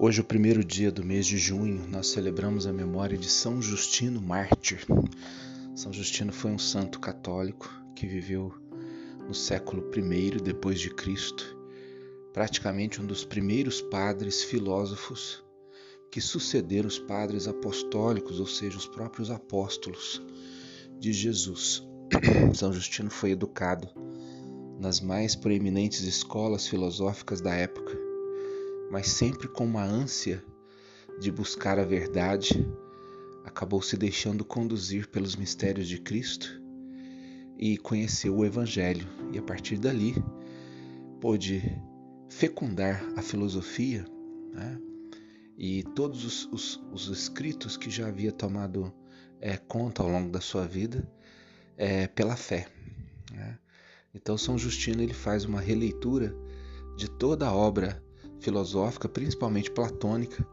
[0.00, 4.22] Hoje, o primeiro dia do mês de junho, nós celebramos a memória de São Justino
[4.22, 4.86] Mártir.
[5.74, 8.54] São Justino foi um santo católico que viveu
[9.26, 11.58] no século I depois de Cristo,
[12.32, 15.42] praticamente um dos primeiros padres filósofos
[16.12, 20.22] que sucederam os padres apostólicos, ou seja, os próprios apóstolos
[21.00, 21.82] de Jesus.
[22.54, 23.88] São Justino foi educado
[24.78, 28.07] nas mais proeminentes escolas filosóficas da época
[28.90, 30.42] mas sempre com uma ânsia
[31.20, 32.66] de buscar a verdade,
[33.44, 36.62] acabou se deixando conduzir pelos mistérios de Cristo
[37.58, 40.14] e conheceu o Evangelho, e a partir dali
[41.20, 41.62] pôde
[42.28, 44.04] fecundar a filosofia
[44.52, 44.80] né?
[45.56, 48.94] e todos os, os, os, escritos que já havia tomado
[49.40, 51.10] é, conta ao longo da sua vida
[51.76, 52.68] é, pela fé.
[53.32, 53.58] Né?
[54.14, 56.32] Então São Justino ele faz uma releitura
[56.96, 58.02] de toda a obra
[58.40, 60.46] filosófica, principalmente platônica,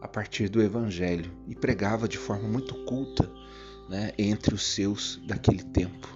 [0.00, 3.30] a partir do Evangelho e pregava de forma muito culta
[3.88, 6.08] né, entre os seus daquele tempo.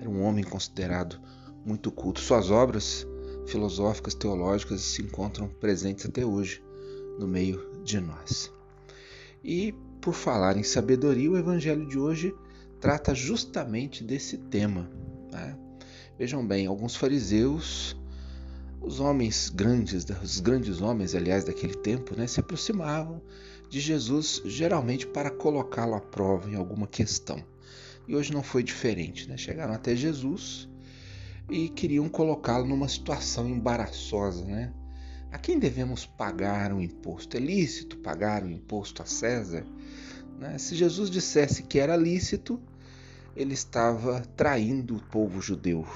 [0.00, 1.20] Era um homem considerado
[1.64, 2.20] muito culto.
[2.20, 3.06] Suas obras
[3.46, 6.62] filosóficas, teológicas se encontram presentes até hoje
[7.18, 8.52] no meio de nós.
[9.42, 12.34] E por falar em sabedoria, o Evangelho de hoje
[12.80, 14.88] trata justamente desse tema.
[15.30, 15.58] Né?
[16.18, 17.96] Vejam bem, alguns fariseus
[18.80, 23.20] os homens grandes, os grandes homens, aliás, daquele tempo, né, se aproximavam
[23.68, 27.42] de Jesus geralmente para colocá-lo à prova em alguma questão.
[28.06, 29.36] E hoje não foi diferente, né?
[29.36, 30.66] Chegaram até Jesus
[31.50, 34.72] e queriam colocá-lo numa situação embaraçosa, né?
[35.30, 37.36] A quem devemos pagar o imposto?
[37.36, 39.66] É lícito pagar o imposto a César?
[40.38, 40.56] Né?
[40.56, 42.58] Se Jesus dissesse que era lícito,
[43.36, 45.86] ele estava traindo o povo judeu.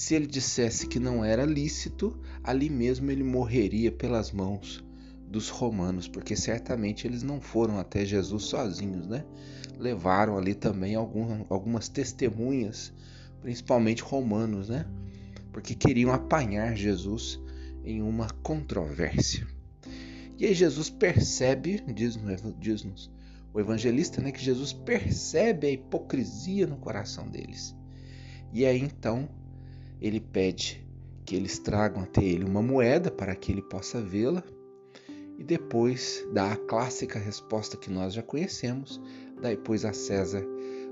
[0.00, 4.82] Se ele dissesse que não era lícito, ali mesmo ele morreria pelas mãos
[5.28, 9.26] dos romanos, porque certamente eles não foram até Jesus sozinhos, né?
[9.78, 12.94] Levaram ali também algumas testemunhas,
[13.42, 14.86] principalmente romanos, né?
[15.52, 17.38] Porque queriam apanhar Jesus
[17.84, 19.46] em uma controvérsia.
[20.38, 23.10] E aí Jesus percebe, diz-nos diz
[23.52, 27.76] o evangelista, né, que Jesus percebe a hipocrisia no coração deles.
[28.50, 29.28] E aí então
[30.00, 30.86] ele pede
[31.24, 34.42] que eles tragam até ele uma moeda para que ele possa vê-la
[35.38, 39.00] e depois dá a clássica resposta que nós já conhecemos:
[39.40, 40.44] dai, pois, a César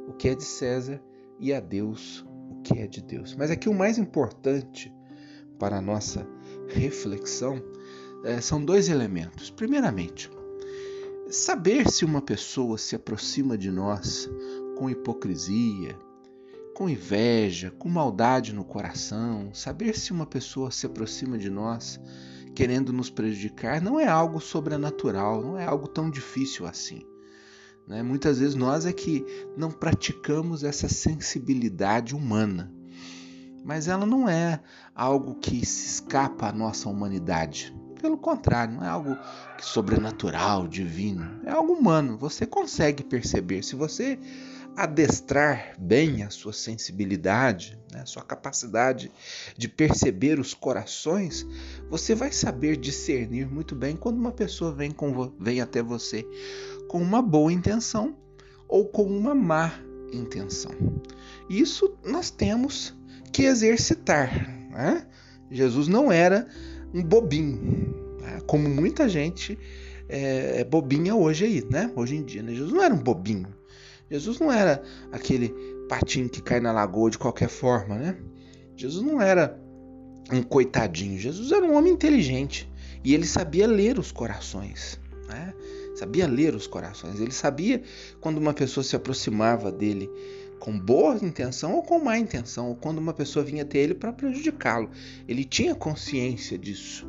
[0.08, 1.00] o que é de César
[1.38, 3.34] e a Deus o que é de Deus.
[3.36, 4.92] Mas aqui o mais importante
[5.58, 6.26] para a nossa
[6.68, 7.62] reflexão
[8.24, 9.50] é, são dois elementos.
[9.50, 10.30] Primeiramente,
[11.30, 14.30] saber se uma pessoa se aproxima de nós
[14.76, 15.96] com hipocrisia,
[16.78, 22.00] com inveja, com maldade no coração, saber se uma pessoa se aproxima de nós
[22.54, 27.02] querendo nos prejudicar não é algo sobrenatural, não é algo tão difícil assim.
[27.84, 28.00] Né?
[28.00, 32.72] Muitas vezes nós é que não praticamos essa sensibilidade humana,
[33.64, 34.60] mas ela não é
[34.94, 37.74] algo que se escapa à nossa humanidade.
[38.00, 39.18] Pelo contrário, não é algo
[39.60, 42.16] sobrenatural, divino, é algo humano.
[42.18, 43.64] Você consegue perceber.
[43.64, 44.16] Se você
[44.78, 49.10] adestrar bem a sua sensibilidade, né, a sua capacidade
[49.56, 51.44] de perceber os corações,
[51.90, 56.24] você vai saber discernir muito bem quando uma pessoa vem, com, vem até você
[56.86, 58.16] com uma boa intenção
[58.68, 59.72] ou com uma má
[60.12, 60.70] intenção.
[61.50, 62.96] Isso nós temos
[63.32, 64.48] que exercitar.
[64.70, 65.04] Né?
[65.50, 66.46] Jesus não era
[66.94, 68.40] um bobinho, né?
[68.46, 69.58] como muita gente
[70.08, 71.92] é, é bobinha hoje aí, né?
[71.96, 72.54] Hoje em dia, né?
[72.54, 73.57] Jesus não era um bobinho.
[74.10, 74.82] Jesus não era
[75.12, 75.54] aquele
[75.88, 78.18] patinho que cai na lagoa de qualquer forma, né?
[78.76, 79.58] Jesus não era
[80.32, 81.18] um coitadinho.
[81.18, 82.70] Jesus era um homem inteligente
[83.04, 85.54] e ele sabia ler os corações, né?
[85.94, 87.20] Sabia ler os corações.
[87.20, 87.82] Ele sabia
[88.20, 90.08] quando uma pessoa se aproximava dele
[90.58, 94.12] com boa intenção ou com má intenção, ou quando uma pessoa vinha até ele para
[94.12, 94.90] prejudicá-lo.
[95.26, 97.06] Ele tinha consciência disso.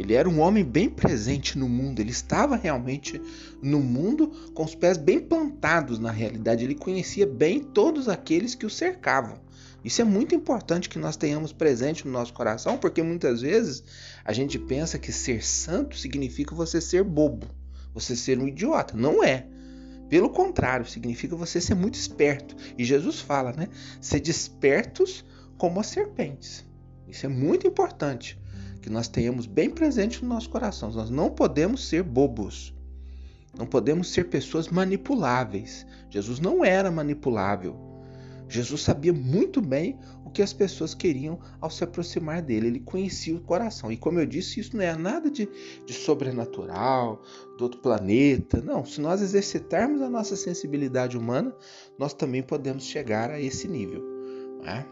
[0.00, 3.20] Ele era um homem bem presente no mundo, ele estava realmente
[3.60, 8.64] no mundo com os pés bem plantados na realidade, ele conhecia bem todos aqueles que
[8.64, 9.38] o cercavam.
[9.84, 13.84] Isso é muito importante que nós tenhamos presente no nosso coração, porque muitas vezes
[14.24, 17.46] a gente pensa que ser santo significa você ser bobo,
[17.92, 18.96] você ser um idiota.
[18.96, 19.46] Não é.
[20.08, 22.56] Pelo contrário, significa você ser muito esperto.
[22.78, 23.68] E Jesus fala, né?
[24.00, 25.26] Ser despertos
[25.58, 26.64] como as serpentes.
[27.06, 28.40] Isso é muito importante
[28.80, 30.90] que nós tenhamos bem presente no nosso coração.
[30.90, 32.74] Nós não podemos ser bobos.
[33.56, 35.86] Não podemos ser pessoas manipuláveis.
[36.08, 37.90] Jesus não era manipulável.
[38.48, 42.66] Jesus sabia muito bem o que as pessoas queriam ao se aproximar dele.
[42.66, 43.92] Ele conhecia o coração.
[43.92, 45.48] E como eu disse, isso não é nada de,
[45.86, 47.22] de sobrenatural,
[47.56, 48.60] do outro planeta.
[48.60, 51.54] Não, se nós exercitarmos a nossa sensibilidade humana,
[51.96, 54.02] nós também podemos chegar a esse nível.
[54.62, 54.84] Né?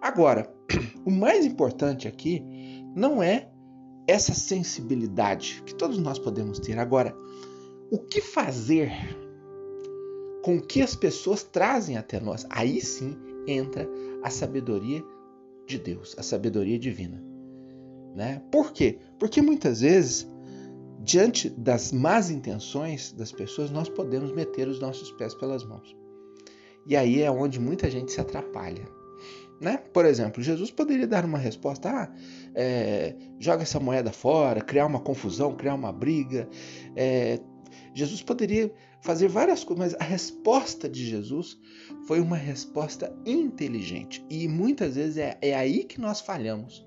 [0.00, 0.52] Agora,
[1.04, 2.44] o mais importante aqui
[2.96, 3.50] não é
[4.08, 6.78] essa sensibilidade que todos nós podemos ter.
[6.78, 7.14] Agora,
[7.90, 8.90] o que fazer
[10.42, 12.46] com que as pessoas trazem até nós?
[12.48, 13.14] Aí sim
[13.46, 13.86] entra
[14.22, 15.04] a sabedoria
[15.66, 17.22] de Deus, a sabedoria divina.
[18.14, 18.42] Né?
[18.50, 18.98] Por quê?
[19.18, 20.26] Porque muitas vezes,
[21.04, 25.94] diante das más intenções das pessoas, nós podemos meter os nossos pés pelas mãos.
[26.86, 28.88] E aí é onde muita gente se atrapalha.
[29.60, 29.78] Né?
[29.92, 32.14] Por exemplo, Jesus poderia dar uma resposta: ah,
[32.56, 36.48] é, joga essa moeda fora, criar uma confusão, criar uma briga.
[36.96, 37.38] É,
[37.94, 38.72] Jesus poderia
[39.02, 41.58] fazer várias coisas, mas a resposta de Jesus
[42.06, 44.24] foi uma resposta inteligente.
[44.30, 46.86] E muitas vezes é, é aí que nós falhamos.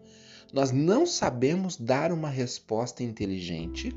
[0.51, 3.95] Nós não sabemos dar uma resposta inteligente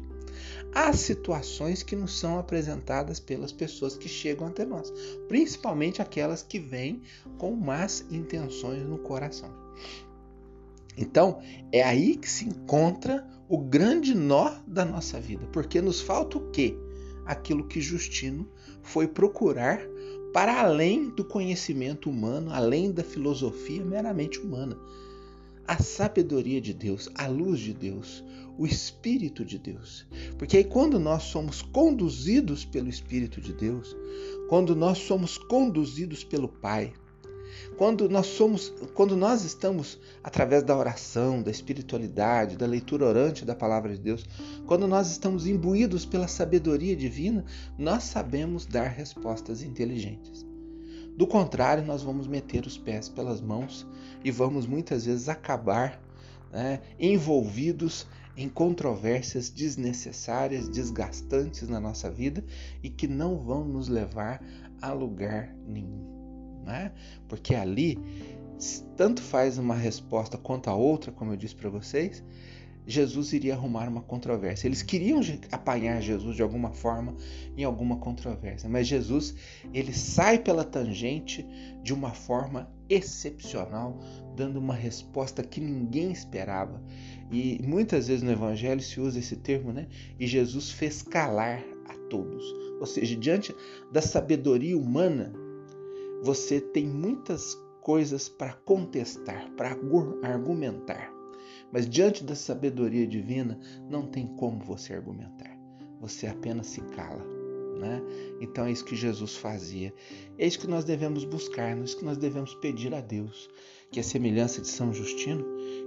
[0.74, 4.92] às situações que nos são apresentadas pelas pessoas que chegam até nós,
[5.28, 7.02] principalmente aquelas que vêm
[7.38, 9.50] com más intenções no coração.
[10.96, 11.40] Então,
[11.70, 16.50] é aí que se encontra o grande nó da nossa vida, porque nos falta o
[16.50, 16.76] quê?
[17.24, 18.48] Aquilo que Justino
[18.82, 19.80] foi procurar
[20.32, 24.76] para além do conhecimento humano, além da filosofia meramente humana.
[25.66, 28.24] A sabedoria de Deus, a luz de Deus,
[28.58, 30.06] o Espírito de Deus.
[30.38, 33.94] Porque aí, quando nós somos conduzidos pelo Espírito de Deus,
[34.48, 36.92] quando nós somos conduzidos pelo Pai,
[37.76, 43.54] quando nós somos, quando nós estamos através da oração, da espiritualidade, da leitura orante da
[43.54, 44.24] palavra de Deus,
[44.66, 47.44] quando nós estamos imbuídos pela sabedoria divina,
[47.78, 50.46] nós sabemos dar respostas inteligentes.
[51.16, 53.86] Do contrário, nós vamos meter os pés pelas mãos
[54.24, 56.02] e vamos muitas vezes acabar
[56.50, 58.06] né, envolvidos
[58.36, 62.42] em controvérsias desnecessárias, desgastantes na nossa vida
[62.82, 64.42] e que não vão nos levar
[64.80, 66.21] a lugar nenhum
[66.64, 66.92] né?
[67.28, 67.98] Porque ali
[68.96, 72.22] tanto faz uma resposta quanto a outra, como eu disse para vocês,
[72.86, 74.66] Jesus iria arrumar uma controvérsia.
[74.66, 75.20] Eles queriam
[75.50, 77.14] apanhar Jesus de alguma forma
[77.56, 79.34] em alguma controvérsia, mas Jesus
[79.72, 81.46] ele sai pela tangente
[81.82, 83.98] de uma forma excepcional,
[84.36, 86.82] dando uma resposta que ninguém esperava.
[87.30, 89.86] E muitas vezes no Evangelho se usa esse termo, né?
[90.18, 92.44] E Jesus fez calar a todos.
[92.80, 93.54] Ou seja, diante
[93.92, 95.32] da sabedoria humana,
[96.22, 99.76] você tem muitas coisas para contestar, para
[100.22, 101.12] argumentar.
[101.72, 103.58] Mas diante da sabedoria divina,
[103.90, 105.58] não tem como você argumentar.
[106.00, 107.24] Você apenas se cala.
[107.78, 108.00] Né?
[108.40, 109.92] Então é isso que Jesus fazia.
[110.38, 113.50] É isso que nós devemos buscar, é isso que nós devemos pedir a Deus.
[113.90, 115.44] Que a semelhança de São Justino,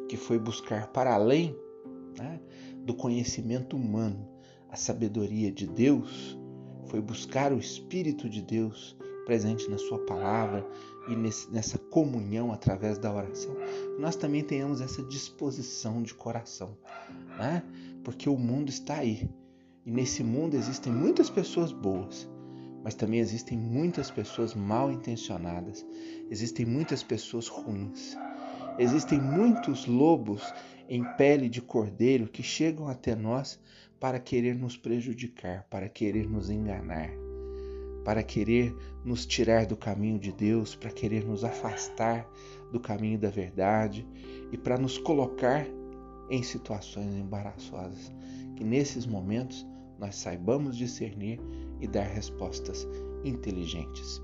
[0.10, 1.56] que foi buscar para além
[2.18, 2.42] né,
[2.80, 4.28] do conhecimento humano
[4.70, 6.38] a sabedoria de Deus,
[6.88, 10.66] foi buscar o Espírito de Deus presente na Sua palavra
[11.08, 13.56] e nesse, nessa comunhão através da oração,
[14.00, 16.78] nós também tenhamos essa disposição de coração,
[17.38, 17.64] né?
[18.04, 19.30] Porque o mundo está aí
[19.86, 22.30] e nesse mundo existem muitas pessoas boas,
[22.84, 25.86] mas também existem muitas pessoas mal intencionadas,
[26.30, 28.16] existem muitas pessoas ruins,
[28.78, 30.42] existem muitos lobos
[30.88, 33.60] em pele de cordeiro que chegam até nós
[34.00, 37.25] para querer nos prejudicar, para querer nos enganar
[38.06, 42.30] para querer nos tirar do caminho de Deus, para querer nos afastar
[42.72, 44.08] do caminho da verdade
[44.52, 45.66] e para nos colocar
[46.30, 48.12] em situações embaraçosas.
[48.56, 49.66] Que nesses momentos
[50.00, 51.42] nós saibamos discernir
[51.82, 52.88] e dar respostas
[53.24, 54.22] inteligentes.